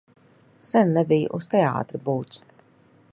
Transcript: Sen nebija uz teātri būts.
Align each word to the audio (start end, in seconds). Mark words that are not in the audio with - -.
Sen 0.69 0.95
nebija 0.95 1.31
uz 1.41 1.49
teātri 1.53 2.03
būts. 2.11 2.43